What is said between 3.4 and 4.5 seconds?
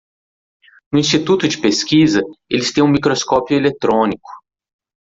eletrônico.